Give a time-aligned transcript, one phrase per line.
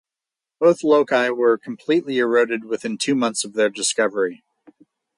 [0.59, 4.43] Both loci were completely eroded within two months of their discovery.